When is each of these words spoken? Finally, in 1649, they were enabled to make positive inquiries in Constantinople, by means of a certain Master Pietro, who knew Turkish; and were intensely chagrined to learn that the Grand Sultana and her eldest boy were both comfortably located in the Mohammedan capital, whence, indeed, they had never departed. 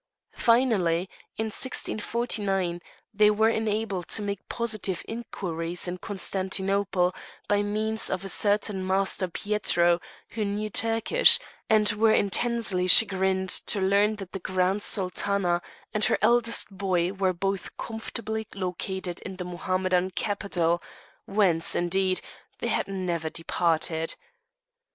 Finally, 0.33 1.07
in 1.37 1.45
1649, 1.45 2.81
they 3.13 3.29
were 3.29 3.51
enabled 3.51 4.07
to 4.07 4.23
make 4.23 4.49
positive 4.49 5.03
inquiries 5.07 5.87
in 5.87 5.99
Constantinople, 5.99 7.13
by 7.47 7.61
means 7.61 8.09
of 8.09 8.25
a 8.25 8.27
certain 8.27 8.83
Master 8.87 9.27
Pietro, 9.27 10.01
who 10.29 10.43
knew 10.43 10.71
Turkish; 10.71 11.37
and 11.69 11.91
were 11.91 12.15
intensely 12.15 12.87
chagrined 12.87 13.49
to 13.49 13.79
learn 13.79 14.15
that 14.15 14.31
the 14.31 14.39
Grand 14.39 14.81
Sultana 14.81 15.61
and 15.93 16.03
her 16.05 16.17
eldest 16.23 16.75
boy 16.75 17.13
were 17.13 17.31
both 17.31 17.77
comfortably 17.77 18.47
located 18.55 19.19
in 19.19 19.35
the 19.35 19.45
Mohammedan 19.45 20.09
capital, 20.09 20.81
whence, 21.25 21.75
indeed, 21.75 22.21
they 22.57 22.69
had 22.69 22.87
never 22.87 23.29
departed. 23.29 24.15